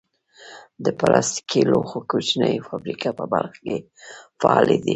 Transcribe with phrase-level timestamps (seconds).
[0.83, 3.77] د پلاستیکي لوښو کوچنۍ فابریکې په بلخ کې
[4.41, 4.89] فعالې دي.